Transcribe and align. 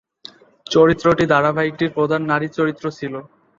চরিত্রটি 0.67 1.23
ধারাবাহিকটির 1.33 1.95
প্রধান 1.97 2.21
নারী 2.31 2.47
চরিত্র 2.57 2.85
ছিল। 2.97 3.13